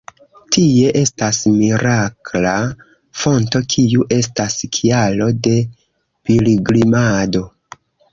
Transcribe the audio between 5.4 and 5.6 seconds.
de